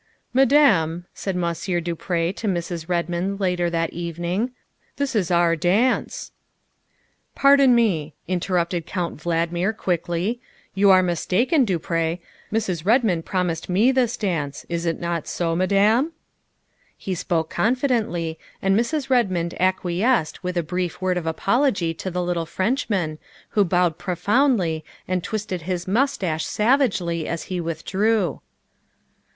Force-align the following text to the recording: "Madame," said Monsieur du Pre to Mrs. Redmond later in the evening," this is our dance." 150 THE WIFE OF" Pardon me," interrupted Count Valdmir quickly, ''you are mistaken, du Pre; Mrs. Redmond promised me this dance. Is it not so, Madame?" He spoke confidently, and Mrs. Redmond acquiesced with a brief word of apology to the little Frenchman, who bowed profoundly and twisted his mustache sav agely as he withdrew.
"Madame," 0.41 1.05
said 1.13 1.35
Monsieur 1.35 1.79
du 1.79 1.95
Pre 1.95 2.33
to 2.33 2.47
Mrs. 2.47 2.89
Redmond 2.89 3.39
later 3.39 3.67
in 3.67 3.71
the 3.71 3.93
evening," 3.95 4.49
this 4.97 5.15
is 5.15 5.29
our 5.29 5.55
dance." 5.55 6.31
150 7.35 7.35
THE 7.35 7.35
WIFE 7.35 7.37
OF" 7.37 7.41
Pardon 7.43 7.75
me," 7.75 8.15
interrupted 8.27 8.87
Count 8.87 9.17
Valdmir 9.21 9.77
quickly, 9.77 10.41
''you 10.73 10.89
are 10.89 11.03
mistaken, 11.03 11.65
du 11.65 11.77
Pre; 11.77 12.19
Mrs. 12.51 12.83
Redmond 12.83 13.25
promised 13.25 13.69
me 13.69 13.91
this 13.91 14.17
dance. 14.17 14.65
Is 14.69 14.87
it 14.87 14.99
not 14.99 15.27
so, 15.27 15.55
Madame?" 15.55 16.13
He 16.97 17.13
spoke 17.13 17.51
confidently, 17.51 18.39
and 18.59 18.75
Mrs. 18.75 19.11
Redmond 19.11 19.53
acquiesced 19.61 20.43
with 20.43 20.57
a 20.57 20.63
brief 20.63 20.99
word 20.99 21.17
of 21.17 21.27
apology 21.27 21.93
to 21.93 22.09
the 22.09 22.23
little 22.23 22.47
Frenchman, 22.47 23.19
who 23.49 23.63
bowed 23.63 23.99
profoundly 23.99 24.83
and 25.07 25.23
twisted 25.23 25.61
his 25.61 25.87
mustache 25.87 26.45
sav 26.47 26.79
agely 26.79 27.27
as 27.27 27.43
he 27.53 27.61
withdrew. 27.61 28.41